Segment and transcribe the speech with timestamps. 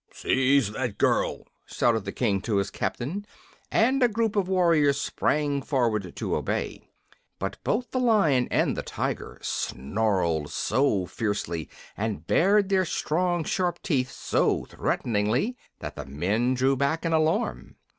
[0.11, 3.23] "Seize that girl!" shouted the King to his captain,
[3.71, 6.89] and a group of warriors sprang forward to obey.
[7.37, 14.09] But both the Lion and Tiger snarled so fiercely and bared their strong, sharp teeth
[14.09, 17.75] so threateningly, that the men drew back in alarm.